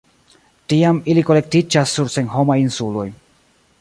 [0.73, 3.05] Tiam ili kolektiĝas sur senhomaj insuloj.